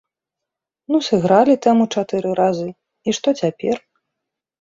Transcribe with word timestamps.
Ну, 0.93 0.97
сыгралі 1.07 1.55
тэму 1.65 1.85
чатыры 1.97 2.29
разы, 2.39 2.65
і 3.07 3.15
што 3.19 3.35
цяпер? 3.41 3.75